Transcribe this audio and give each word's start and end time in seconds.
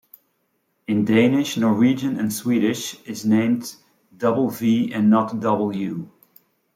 In 0.87 1.05
Danish, 1.05 1.57
Norwegian 1.57 2.17
and 2.17 2.33
Swedish, 2.33 2.99
is 3.03 3.23
named 3.23 3.75
double-v 4.17 4.91
and 4.91 5.11
not 5.11 5.39
double-u. 5.39 6.09